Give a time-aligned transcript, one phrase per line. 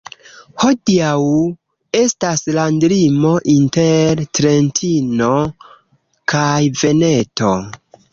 [0.61, 1.17] Hodiaŭ
[1.99, 5.29] estas landlimo inter Trentino
[6.35, 6.49] kaj
[6.83, 7.53] Veneto.